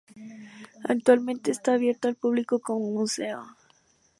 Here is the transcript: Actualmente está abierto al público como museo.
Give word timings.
Actualmente 0.85 1.51
está 1.51 1.75
abierto 1.75 2.07
al 2.07 2.15
público 2.15 2.57
como 2.59 2.89
museo. 2.89 3.45